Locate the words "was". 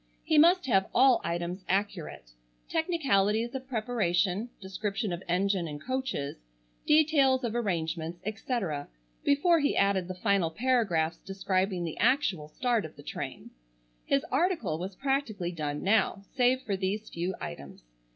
14.79-14.95